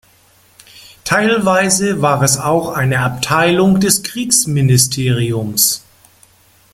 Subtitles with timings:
[1.03, 5.83] Teilweise war es auch eine Abteilung des Kriegsministeriums.